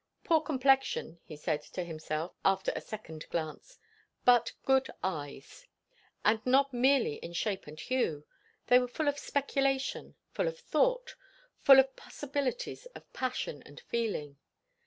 [0.23, 3.77] Poor complexion, he said to himself after a second glance,
[4.25, 5.67] but good eyes.
[6.25, 8.25] And not merely in shape and hue;
[8.65, 11.13] they were full of speculation, full of thought,
[11.59, 14.37] full of the possibilities of passion and feeling.